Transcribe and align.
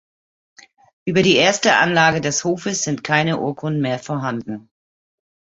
Über 1.05 1.21
die 1.21 1.35
erste 1.35 1.75
Anlage 1.75 2.21
des 2.21 2.43
Hofes 2.43 2.81
sind 2.81 3.03
keine 3.03 3.39
Urkunden 3.39 3.83
mehr 3.83 3.99
vorhanden. 3.99 4.71